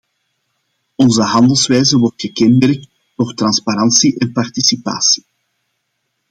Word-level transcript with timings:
Onze 0.95 1.21
handelwijze 1.23 1.97
wordt 1.97 2.21
gekenmerkt 2.21 2.87
door 3.15 3.33
transparantie 3.33 4.17
en 4.19 4.31
participatie. 4.31 5.25